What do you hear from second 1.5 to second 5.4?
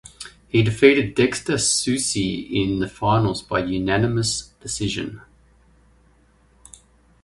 Suisse in the finals by unanimous decision.